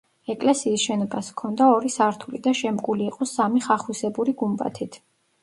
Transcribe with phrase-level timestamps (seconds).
[0.33, 5.01] ეკლესიის შენობას ჰქონდა ორი სართული და შემკული იყო სამი ხახვისებური გუმბათით.